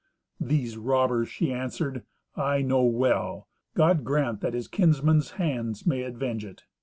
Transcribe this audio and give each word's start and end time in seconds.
"These 0.39 0.77
robbers," 0.77 1.29
she 1.29 1.53
answered, 1.53 2.01
"I 2.35 2.63
know 2.63 2.81
well. 2.83 3.47
God 3.75 4.03
grant 4.03 4.41
that 4.41 4.55
his 4.55 4.67
kinsmen's 4.67 5.33
hands 5.37 5.85
may 5.85 6.01
avenge 6.01 6.43
it. 6.43 6.63